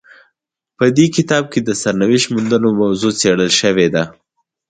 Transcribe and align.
په 0.77 0.85
دې 0.97 1.05
کتاب 1.15 1.43
کې 1.51 1.59
د 1.63 1.69
سرنوشت 1.81 2.27
موندلو 2.33 2.69
موضوع 2.81 3.11
څیړل 3.19 3.51
شوې 3.61 3.87
ده. 3.93 4.03